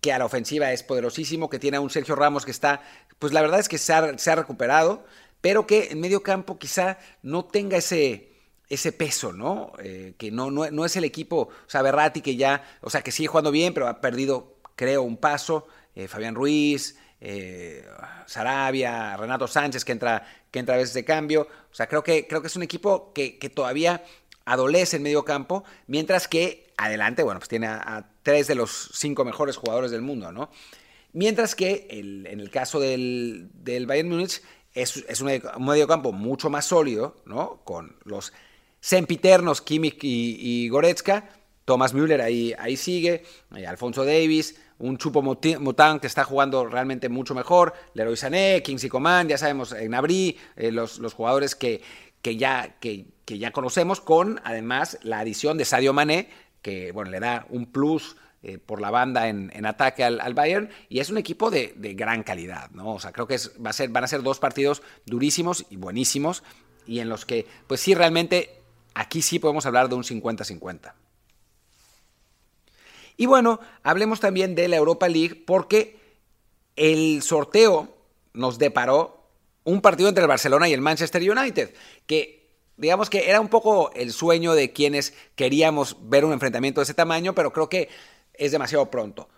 que 0.00 0.12
a 0.12 0.18
la 0.18 0.24
ofensiva 0.24 0.72
es 0.72 0.82
poderosísimo, 0.82 1.50
que 1.50 1.58
tiene 1.58 1.76
a 1.76 1.80
un 1.80 1.90
Sergio 1.90 2.16
Ramos 2.16 2.44
que 2.44 2.50
está, 2.50 2.82
pues 3.18 3.32
la 3.32 3.42
verdad 3.42 3.60
es 3.60 3.68
que 3.68 3.78
se 3.78 3.92
ha, 3.92 4.34
recuperado, 4.34 5.04
pero 5.40 5.66
que 5.66 5.88
en 5.90 6.00
medio 6.00 6.22
campo 6.22 6.58
quizá 6.58 6.98
no 7.22 7.44
tenga 7.44 7.76
ese 7.76 8.32
ese 8.68 8.90
peso, 8.90 9.32
¿no? 9.32 9.74
Eh, 9.78 10.14
que 10.18 10.32
no, 10.32 10.50
no, 10.50 10.84
es 10.84 10.96
el 10.96 11.04
equipo, 11.04 11.42
o 11.42 11.68
sea, 11.68 11.82
Berratti 11.82 12.20
que 12.20 12.34
ya, 12.34 12.64
o 12.80 12.90
sea, 12.90 13.02
que 13.02 13.12
sigue 13.12 13.28
jugando 13.28 13.52
bien, 13.52 13.72
pero 13.72 13.86
ha 13.86 14.00
perdido, 14.00 14.56
creo, 14.74 15.02
un 15.02 15.18
paso. 15.18 15.68
Eh, 15.94 16.08
Fabián 16.08 16.34
Ruiz, 16.34 16.96
eh, 17.20 17.84
Sarabia, 18.26 19.16
Renato 19.16 19.46
Sánchez, 19.46 19.84
que 19.84 19.92
entra, 19.92 20.26
que 20.50 20.58
entra 20.58 20.74
a 20.74 20.78
veces 20.78 20.94
de 20.94 21.04
cambio. 21.04 21.48
O 21.70 21.74
sea, 21.74 21.86
creo 21.88 22.02
que, 22.02 22.26
creo 22.26 22.40
que 22.40 22.48
es 22.48 22.56
un 22.56 22.62
equipo 22.62 23.12
que, 23.12 23.38
todavía 23.54 24.04
adolece 24.44 24.96
en 24.96 25.02
medio 25.02 25.24
campo, 25.24 25.64
mientras 25.86 26.28
que 26.28 26.72
adelante, 26.76 27.22
bueno, 27.22 27.40
pues 27.40 27.48
tiene 27.48 27.66
a, 27.66 28.08
tres 28.22 28.46
de 28.46 28.54
los 28.54 28.90
cinco 28.94 29.24
mejores 29.24 29.56
jugadores 29.56 29.90
del 29.90 30.02
mundo, 30.02 30.32
¿no? 30.32 30.50
Mientras 31.12 31.54
que 31.54 31.86
en 31.90 32.40
el 32.40 32.50
caso 32.50 32.78
del, 32.78 33.48
del 33.54 33.86
Bayern 33.86 34.08
Múnich 34.08 34.42
es, 34.74 35.04
es 35.08 35.20
un 35.22 35.40
medio 35.64 35.88
campo 35.88 36.12
mucho 36.12 36.50
más 36.50 36.66
sólido, 36.66 37.16
¿no? 37.24 37.62
Con 37.64 37.96
los 38.04 38.32
sempiternos 38.80 39.62
Kimmich 39.62 39.98
y, 40.02 40.68
Goretzka. 40.68 41.28
Thomas 41.64 41.94
Müller 41.94 42.20
ahí, 42.20 42.54
ahí 42.56 42.76
sigue, 42.76 43.24
eh, 43.56 43.66
Alfonso 43.66 44.04
Davis, 44.04 44.54
un 44.78 44.98
Chupo 44.98 45.22
Mután 45.22 46.00
que 46.00 46.06
está 46.06 46.24
jugando 46.24 46.66
realmente 46.66 47.08
mucho 47.08 47.34
mejor, 47.34 47.74
Leroy 47.94 48.16
Sané, 48.16 48.62
Kingsley 48.62 48.90
Coman, 48.90 49.28
ya 49.28 49.38
sabemos, 49.38 49.72
Gnabry, 49.72 50.38
eh, 50.56 50.70
los, 50.70 50.98
los, 50.98 51.14
jugadores 51.14 51.54
que, 51.54 51.82
que, 52.22 52.36
ya, 52.36 52.76
que, 52.80 53.06
ya 53.26 53.52
conocemos, 53.52 54.00
con 54.00 54.40
además 54.44 54.98
la 55.02 55.20
adición 55.20 55.58
de 55.58 55.64
Sadio 55.64 55.92
Mané, 55.92 56.28
que 56.62 56.92
bueno, 56.92 57.10
le 57.10 57.20
da 57.20 57.46
un 57.48 57.66
plus 57.66 58.16
eh, 58.42 58.58
por 58.58 58.80
la 58.80 58.90
banda 58.90 59.28
en, 59.28 59.66
ataque 59.66 60.04
al, 60.04 60.34
Bayern 60.34 60.68
y 60.88 61.00
es 61.00 61.10
un 61.10 61.18
equipo 61.18 61.50
de, 61.50 61.74
gran 61.94 62.22
calidad, 62.22 62.70
¿no? 62.70 62.94
O 62.94 63.00
sea, 63.00 63.12
creo 63.12 63.26
que 63.26 63.38
va 63.64 63.70
a 63.70 63.72
ser, 63.72 63.88
van 63.88 64.04
a 64.04 64.08
ser 64.08 64.22
dos 64.22 64.38
partidos 64.38 64.82
durísimos 65.06 65.66
y 65.70 65.76
buenísimos 65.76 66.42
y 66.86 67.00
en 67.00 67.08
los 67.08 67.24
que, 67.24 67.46
pues 67.66 67.80
sí, 67.80 67.94
realmente 67.94 68.62
Aquí 68.96 69.20
sí 69.20 69.38
podemos 69.38 69.66
hablar 69.66 69.90
de 69.90 69.94
un 69.94 70.04
50-50. 70.04 70.94
Y 73.16 73.26
bueno, 73.26 73.60
hablemos 73.82 74.20
también 74.20 74.54
de 74.54 74.68
la 74.68 74.76
Europa 74.76 75.08
League 75.08 75.34
porque 75.46 75.98
el 76.76 77.22
sorteo 77.22 77.88
nos 78.32 78.58
deparó 78.58 79.24
un 79.64 79.80
partido 79.80 80.08
entre 80.08 80.22
el 80.22 80.28
Barcelona 80.28 80.68
y 80.68 80.72
el 80.72 80.80
Manchester 80.80 81.22
United, 81.28 81.74
que 82.06 82.50
digamos 82.76 83.10
que 83.10 83.28
era 83.28 83.40
un 83.40 83.48
poco 83.48 83.90
el 83.94 84.12
sueño 84.12 84.54
de 84.54 84.72
quienes 84.72 85.14
queríamos 85.34 85.96
ver 86.02 86.24
un 86.24 86.32
enfrentamiento 86.32 86.80
de 86.80 86.84
ese 86.84 86.94
tamaño, 86.94 87.34
pero 87.34 87.52
creo 87.52 87.68
que 87.68 87.88
es 88.34 88.52
demasiado 88.52 88.90
pronto 88.90 89.28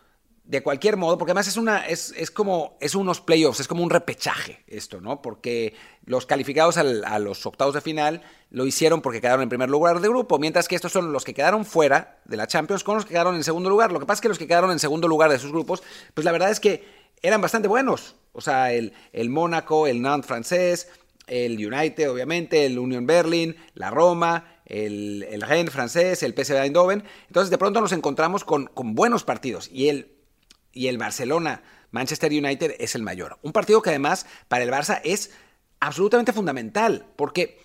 de 0.48 0.62
cualquier 0.62 0.96
modo, 0.96 1.18
porque 1.18 1.32
además 1.32 1.46
es 1.46 1.58
una, 1.58 1.86
es, 1.86 2.14
es, 2.16 2.30
como, 2.30 2.78
es 2.80 2.94
unos 2.94 3.20
playoffs, 3.20 3.60
es 3.60 3.68
como 3.68 3.82
un 3.82 3.90
repechaje 3.90 4.64
esto, 4.66 4.98
¿no? 4.98 5.20
Porque 5.20 5.74
los 6.06 6.24
calificados 6.24 6.78
a 6.78 7.18
los 7.18 7.44
octavos 7.44 7.74
de 7.74 7.82
final 7.82 8.22
lo 8.48 8.64
hicieron 8.64 9.02
porque 9.02 9.20
quedaron 9.20 9.42
en 9.42 9.50
primer 9.50 9.68
lugar 9.68 10.00
de 10.00 10.08
grupo, 10.08 10.38
mientras 10.38 10.66
que 10.66 10.74
estos 10.74 10.90
son 10.90 11.12
los 11.12 11.26
que 11.26 11.34
quedaron 11.34 11.66
fuera 11.66 12.22
de 12.24 12.38
la 12.38 12.46
Champions 12.46 12.82
con 12.82 12.94
los 12.94 13.04
que 13.04 13.10
quedaron 13.10 13.36
en 13.36 13.44
segundo 13.44 13.68
lugar. 13.68 13.92
Lo 13.92 14.00
que 14.00 14.06
pasa 14.06 14.20
es 14.20 14.20
que 14.22 14.28
los 14.28 14.38
que 14.38 14.46
quedaron 14.46 14.70
en 14.70 14.78
segundo 14.78 15.06
lugar 15.06 15.30
de 15.30 15.38
sus 15.38 15.52
grupos, 15.52 15.82
pues 16.14 16.24
la 16.24 16.32
verdad 16.32 16.50
es 16.50 16.60
que 16.60 16.82
eran 17.20 17.42
bastante 17.42 17.68
buenos. 17.68 18.16
O 18.32 18.40
sea, 18.40 18.72
el, 18.72 18.94
el 19.12 19.28
Mónaco, 19.28 19.86
el 19.86 20.00
Nantes 20.00 20.28
francés, 20.28 20.88
el 21.26 21.58
United, 21.58 22.10
obviamente, 22.10 22.64
el 22.64 22.78
Union 22.78 23.06
Berlin, 23.06 23.54
la 23.74 23.90
Roma, 23.90 24.62
el, 24.64 25.26
el 25.30 25.42
Rennes 25.42 25.74
francés, 25.74 26.22
el 26.22 26.32
PSV 26.32 26.62
Eindhoven. 26.62 27.04
Entonces, 27.26 27.50
de 27.50 27.58
pronto 27.58 27.82
nos 27.82 27.92
encontramos 27.92 28.44
con, 28.44 28.64
con 28.68 28.94
buenos 28.94 29.24
partidos. 29.24 29.68
Y 29.70 29.90
el 29.90 30.17
y 30.78 30.86
el 30.86 30.96
Barcelona 30.96 31.60
Manchester 31.90 32.30
United 32.30 32.76
es 32.78 32.94
el 32.94 33.02
mayor. 33.02 33.38
Un 33.42 33.52
partido 33.52 33.82
que 33.82 33.90
además 33.90 34.26
para 34.46 34.62
el 34.62 34.70
Barça 34.70 35.00
es 35.02 35.32
absolutamente 35.80 36.32
fundamental, 36.32 37.04
porque, 37.16 37.58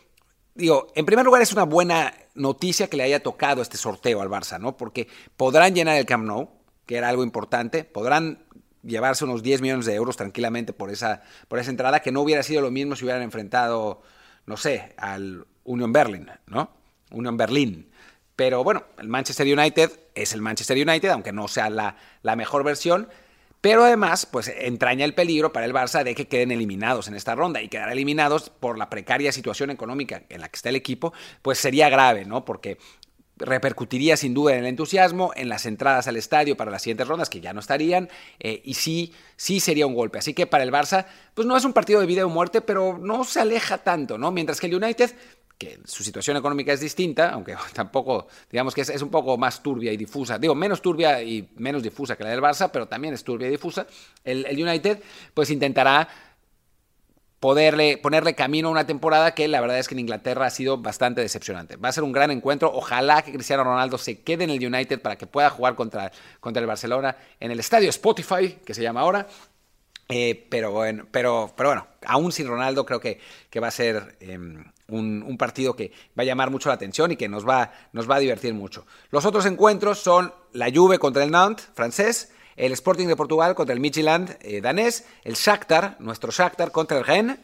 digo, 0.55 0.87
en 0.95 1.05
primer 1.05 1.23
lugar 1.23 1.43
es 1.43 1.53
una 1.53 1.63
buena 1.63 2.11
noticia 2.33 2.87
que 2.87 2.97
le 2.97 3.03
haya 3.03 3.21
tocado 3.21 3.61
este 3.61 3.77
sorteo 3.77 4.19
al 4.19 4.29
Barça, 4.29 4.59
¿no? 4.59 4.77
Porque 4.77 5.07
podrán 5.37 5.75
llenar 5.75 5.97
el 5.97 6.07
Camp 6.07 6.25
Nou, 6.25 6.49
que 6.87 6.97
era 6.97 7.07
algo 7.07 7.23
importante, 7.23 7.83
podrán 7.83 8.47
llevarse 8.81 9.25
unos 9.25 9.43
10 9.43 9.61
millones 9.61 9.85
de 9.85 9.93
euros 9.93 10.17
tranquilamente 10.17 10.73
por 10.73 10.89
esa, 10.89 11.21
por 11.47 11.59
esa 11.59 11.69
entrada, 11.69 12.01
que 12.01 12.11
no 12.11 12.21
hubiera 12.21 12.41
sido 12.41 12.61
lo 12.61 12.71
mismo 12.71 12.95
si 12.95 13.03
hubieran 13.03 13.21
enfrentado, 13.21 14.01
no 14.47 14.57
sé, 14.57 14.95
al 14.97 15.45
Union 15.65 15.93
Berlin, 15.93 16.31
¿no? 16.47 16.71
Union 17.11 17.37
Berlin. 17.37 17.91
Pero 18.35 18.63
bueno, 18.63 18.83
el 18.97 19.07
Manchester 19.07 19.45
United 19.47 19.91
es 20.15 20.33
el 20.33 20.41
Manchester 20.41 20.77
United, 20.77 21.09
aunque 21.09 21.31
no 21.31 21.47
sea 21.47 21.69
la, 21.69 21.97
la 22.21 22.35
mejor 22.35 22.63
versión. 22.63 23.07
Pero 23.61 23.85
además, 23.85 24.25
pues 24.25 24.49
entraña 24.49 25.05
el 25.05 25.13
peligro 25.13 25.53
para 25.53 25.65
el 25.65 25.73
Barça 25.73 26.03
de 26.03 26.15
que 26.15 26.27
queden 26.27 26.51
eliminados 26.51 27.07
en 27.07 27.15
esta 27.15 27.33
ronda 27.33 27.61
y 27.61 27.69
quedar 27.69 27.89
eliminados 27.91 28.49
por 28.49 28.77
la 28.77 28.89
precaria 28.89 29.31
situación 29.31 29.69
económica 29.69 30.23
en 30.27 30.41
la 30.41 30.49
que 30.49 30.57
está 30.57 30.67
el 30.67 30.75
equipo, 30.75 31.13
pues 31.41 31.59
sería 31.59 31.87
grave, 31.87 32.25
¿no? 32.25 32.43
Porque 32.43 32.77
repercutiría 33.37 34.17
sin 34.17 34.33
duda 34.33 34.53
en 34.53 34.59
el 34.59 34.65
entusiasmo, 34.67 35.31
en 35.35 35.49
las 35.49 35.65
entradas 35.65 36.07
al 36.07 36.17
estadio 36.17 36.55
para 36.55 36.71
las 36.71 36.81
siguientes 36.81 37.07
rondas, 37.07 37.29
que 37.29 37.41
ya 37.41 37.53
no 37.53 37.59
estarían, 37.59 38.09
eh, 38.39 38.61
y 38.63 38.75
sí, 38.75 39.13
sí 39.35 39.59
sería 39.59 39.87
un 39.87 39.95
golpe. 39.95 40.19
Así 40.19 40.33
que 40.33 40.47
para 40.47 40.63
el 40.63 40.71
Barça, 40.71 41.05
pues 41.33 41.47
no 41.47 41.57
es 41.57 41.65
un 41.65 41.73
partido 41.73 41.99
de 41.99 42.05
vida 42.05 42.25
o 42.25 42.29
muerte, 42.29 42.61
pero 42.61 42.97
no 42.97 43.23
se 43.23 43.39
aleja 43.39 43.79
tanto, 43.79 44.17
¿no? 44.17 44.31
Mientras 44.31 44.59
que 44.59 44.67
el 44.67 44.75
United 44.75 45.11
que 45.57 45.79
su 45.85 46.03
situación 46.03 46.35
económica 46.37 46.73
es 46.73 46.79
distinta, 46.79 47.29
aunque 47.29 47.55
tampoco, 47.73 48.27
digamos 48.51 48.73
que 48.73 48.81
es, 48.81 49.01
un 49.01 49.09
poco 49.09 49.37
más 49.37 49.61
turbia 49.61 49.91
y 49.91 49.97
difusa, 49.97 50.37
digo, 50.37 50.55
menos 50.55 50.81
turbia 50.81 51.21
y 51.21 51.49
menos 51.57 51.83
difusa 51.83 52.15
que 52.15 52.23
la 52.23 52.31
del 52.31 52.41
Barça, 52.41 52.69
pero 52.71 52.87
también 52.87 53.13
es 53.13 53.23
turbia 53.23 53.47
y 53.47 53.51
difusa, 53.51 53.85
el, 54.23 54.45
United 54.51 55.01
pues 55.33 55.49
intentará 55.49 56.07
poderle, 57.43 57.97
ponerle 57.97 58.35
camino 58.35 58.69
a 58.69 58.71
una 58.71 58.87
temporada 58.87 59.35
que 59.35 59.49
la 59.49 59.59
verdad 59.59 59.77
es 59.77 59.89
que 59.89 59.95
en 59.95 59.99
Inglaterra 59.99 60.45
ha 60.45 60.49
sido 60.49 60.77
bastante 60.77 61.19
decepcionante. 61.19 61.75
Va 61.75 61.89
a 61.89 61.91
ser 61.91 62.05
un 62.05 62.13
gran 62.13 62.31
encuentro, 62.31 62.71
ojalá 62.73 63.21
que 63.21 63.33
Cristiano 63.33 63.65
Ronaldo 63.65 63.97
se 63.97 64.21
quede 64.21 64.45
en 64.45 64.49
el 64.49 64.65
United 64.65 65.01
para 65.01 65.17
que 65.17 65.27
pueda 65.27 65.49
jugar 65.49 65.75
contra, 65.75 66.09
contra 66.39 66.61
el 66.61 66.67
Barcelona 66.67 67.17
en 67.41 67.51
el 67.51 67.59
estadio 67.59 67.89
Spotify, 67.89 68.59
que 68.65 68.73
se 68.73 68.81
llama 68.81 69.01
ahora, 69.01 69.27
eh, 70.07 70.47
pero, 70.49 70.71
bueno, 70.71 71.05
pero, 71.11 71.51
pero 71.53 71.67
bueno, 71.67 71.87
aún 72.05 72.31
sin 72.31 72.47
Ronaldo 72.47 72.85
creo 72.85 73.01
que, 73.01 73.19
que 73.49 73.59
va 73.59 73.67
a 73.67 73.71
ser 73.71 74.15
em, 74.21 74.63
un, 74.87 75.37
partido 75.37 75.75
que 75.75 75.91
va 76.17 76.23
a 76.23 76.25
llamar 76.25 76.49
mucho 76.49 76.69
la 76.69 76.75
atención 76.75 77.11
y 77.11 77.17
que 77.17 77.27
nos 77.27 77.45
va, 77.45 77.73
nos 77.91 78.09
va 78.09 78.15
a 78.15 78.19
divertir 78.19 78.53
mucho. 78.53 78.85
Los 79.11 79.25
otros 79.25 79.45
encuentros 79.45 79.99
son 79.99 80.33
la 80.53 80.71
Juve 80.73 80.97
contra 80.97 81.25
el 81.25 81.31
Nantes, 81.31 81.67
francés, 81.73 82.31
el 82.55 82.71
Sporting 82.73 83.07
de 83.07 83.15
Portugal 83.15 83.55
contra 83.55 83.73
el 83.73 83.79
Midtjylland, 83.79 84.37
eh, 84.41 84.61
danés, 84.61 85.05
el 85.23 85.33
Shakhtar, 85.33 85.97
nuestro 85.99 86.31
Shakhtar 86.31 86.71
contra 86.71 86.97
el 86.97 87.05
Rennes, 87.05 87.39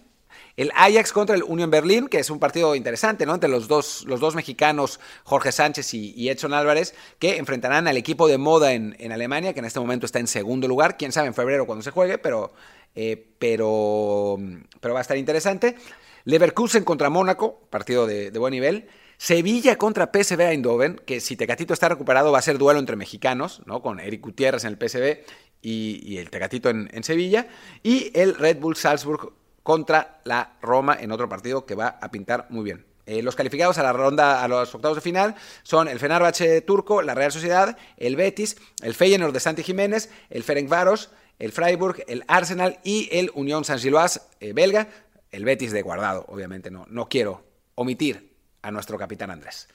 el 0.60 0.72
Ajax 0.76 1.14
contra 1.14 1.38
el 1.38 1.44
Union 1.44 1.72
Berlin, 1.72 2.10
que 2.10 2.20
es 2.20 2.30
un 2.30 2.38
partido 2.38 2.76
interesante, 2.76 3.26
¿no? 3.26 3.34
Entre 3.34 3.50
los 3.50 3.70
dos, 3.70 4.04
los 4.06 4.20
dos 4.20 4.36
mexicanos, 4.36 5.00
Jorge 5.24 5.54
Sánchez 5.54 5.94
y, 5.94 6.30
Edson 6.30 6.54
Álvarez, 6.54 6.96
que 7.18 7.38
enfrentarán 7.38 7.88
al 7.88 7.96
equipo 7.96 8.28
de 8.28 8.38
moda 8.38 8.74
en, 8.74 9.12
Alemania, 9.12 9.54
que 9.54 9.60
en 9.60 9.66
este 9.66 9.80
momento 9.80 10.06
está 10.06 10.20
en 10.20 10.28
segundo 10.28 10.68
lugar. 10.68 10.98
Quién 10.98 11.14
sabe 11.14 11.28
en 11.28 11.34
febrero 11.34 11.66
cuando 11.66 11.82
se 11.82 11.92
juegue, 11.92 12.18
pero, 12.18 12.52
eh, 12.94 13.32
pero, 13.40 14.38
pero 14.82 14.94
va 14.94 15.00
a 15.00 15.02
estar 15.02 15.16
interesante. 15.16 15.78
Leverkusen 16.26 16.84
contra 16.84 17.10
Mónaco, 17.10 17.62
partido 17.70 18.06
de, 18.06 18.30
buen 18.32 18.52
nivel. 18.52 18.90
Sevilla 19.22 19.76
contra 19.76 20.12
PSV 20.14 20.40
Eindhoven, 20.40 21.02
que 21.06 21.20
si 21.20 21.36
Tecatito 21.36 21.74
está 21.74 21.90
recuperado 21.90 22.32
va 22.32 22.40
a 22.40 22.42
ser 22.42 22.58
duelo 22.58 22.80
entre 22.80 22.96
mexicanos, 22.96 23.62
¿no? 23.66 23.82
Con 23.82 24.00
Eric 24.00 24.22
Gutiérrez 24.22 24.64
en 24.64 24.72
el 24.72 24.78
PSV 24.78 25.26
y, 25.62 26.18
el 26.18 26.30
Tecatito 26.30 26.70
en, 26.70 27.04
Sevilla. 27.04 27.50
Y 27.84 28.18
el 28.18 28.34
Red 28.36 28.60
Bull 28.60 28.78
Salzburg 28.78 29.34
contra 29.62 30.22
la 30.24 30.54
Roma 30.62 30.98
en 30.98 31.12
otro 31.12 31.28
partido 31.28 31.66
que 31.66 31.76
va 31.76 32.00
a 32.02 32.10
pintar 32.12 32.48
muy 32.50 32.64
bien. 32.64 32.86
Eh, 33.06 33.22
los 33.22 33.36
calificados 33.36 33.78
a 33.78 33.84
la 33.84 33.92
ronda, 33.92 34.42
a 34.42 34.48
los 34.48 34.74
octavos 34.74 34.96
de 34.96 35.02
final, 35.02 35.36
son 35.64 35.90
el 35.90 36.00
Fenerbahce 36.00 36.62
turco, 36.62 37.02
la 37.02 37.14
Real 37.14 37.34
Sociedad, 37.34 37.78
el 37.98 38.16
Betis, 38.16 38.56
el 38.82 38.94
Feyenoord 38.94 39.34
de 39.34 39.42
Santi 39.42 39.64
Jiménez, 39.64 40.10
el 40.30 40.44
Ferencváros, 40.44 41.10
el 41.40 41.52
Freiburg, 41.52 42.06
el 42.08 42.24
Arsenal 42.30 42.80
y 42.86 43.10
el 43.12 43.32
Unión 43.36 43.66
Saint-Gilloise 43.66 44.22
eh, 44.40 44.54
belga, 44.54 44.88
el 45.30 45.44
Betis 45.44 45.74
de 45.74 45.82
Guardado, 45.82 46.24
obviamente 46.30 46.72
no, 46.72 46.86
no 46.90 47.10
quiero 47.10 47.44
omitir 47.76 48.29
a 48.62 48.72
nuestro 48.72 48.98
capitán 48.98 49.32
Andrés. 49.32 49.68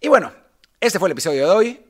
Y 0.00 0.08
bueno, 0.08 0.32
este 0.80 0.98
fue 0.98 1.08
el 1.08 1.12
episodio 1.12 1.48
de 1.48 1.54
hoy. 1.54 1.84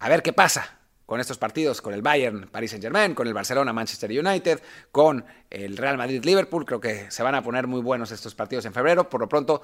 A 0.00 0.08
ver 0.08 0.22
qué 0.22 0.32
pasa 0.32 0.78
con 1.06 1.20
estos 1.20 1.38
partidos, 1.38 1.80
con 1.80 1.94
el 1.94 2.02
Bayern, 2.02 2.48
Paris 2.52 2.72
Saint 2.72 2.82
Germain, 2.82 3.14
con 3.14 3.26
el 3.26 3.32
Barcelona, 3.32 3.72
Manchester 3.72 4.10
United, 4.10 4.60
con 4.92 5.24
el 5.48 5.76
Real 5.76 5.96
Madrid, 5.96 6.22
Liverpool. 6.22 6.66
Creo 6.66 6.80
que 6.80 7.10
se 7.10 7.22
van 7.22 7.34
a 7.34 7.42
poner 7.42 7.66
muy 7.66 7.80
buenos 7.80 8.10
estos 8.10 8.34
partidos 8.34 8.66
en 8.66 8.74
febrero. 8.74 9.08
Por 9.08 9.22
lo 9.22 9.28
pronto, 9.28 9.62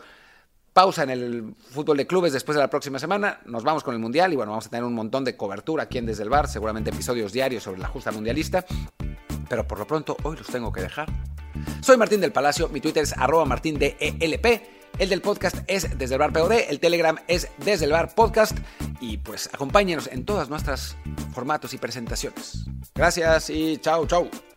pausa 0.72 1.02
en 1.02 1.10
el 1.10 1.54
fútbol 1.70 1.98
de 1.98 2.06
clubes 2.06 2.32
después 2.32 2.56
de 2.56 2.62
la 2.62 2.70
próxima 2.70 2.98
semana. 2.98 3.40
Nos 3.44 3.62
vamos 3.62 3.84
con 3.84 3.94
el 3.94 4.00
Mundial 4.00 4.32
y 4.32 4.36
bueno, 4.36 4.52
vamos 4.52 4.66
a 4.66 4.70
tener 4.70 4.84
un 4.84 4.94
montón 4.94 5.24
de 5.24 5.36
cobertura 5.36 5.82
aquí 5.84 5.98
en 5.98 6.06
Desde 6.06 6.22
el 6.22 6.30
Bar, 6.30 6.48
seguramente 6.48 6.90
episodios 6.90 7.32
diarios 7.32 7.62
sobre 7.62 7.80
la 7.80 7.88
justa 7.88 8.10
mundialista. 8.10 8.64
Pero 9.48 9.68
por 9.68 9.78
lo 9.78 9.86
pronto, 9.86 10.16
hoy 10.22 10.36
los 10.36 10.46
tengo 10.46 10.72
que 10.72 10.80
dejar. 10.80 11.08
Soy 11.82 11.96
Martín 11.96 12.20
del 12.20 12.32
Palacio, 12.32 12.68
mi 12.70 12.80
Twitter 12.80 13.02
es 13.02 13.12
arroba 13.12 13.44
martindelp. 13.44 14.83
El 14.98 15.08
del 15.08 15.20
podcast 15.20 15.56
es 15.66 15.98
desde 15.98 16.14
el 16.14 16.20
bar 16.20 16.32
POD, 16.32 16.52
el 16.68 16.78
Telegram 16.78 17.18
es 17.26 17.48
desde 17.58 17.86
el 17.86 17.92
bar 17.92 18.14
podcast 18.14 18.56
y 19.00 19.18
pues 19.18 19.50
acompáñenos 19.52 20.08
en 20.12 20.24
todas 20.24 20.48
nuestras 20.48 20.96
formatos 21.32 21.74
y 21.74 21.78
presentaciones. 21.78 22.64
Gracias 22.94 23.50
y 23.50 23.78
chao, 23.78 24.06
chao. 24.06 24.53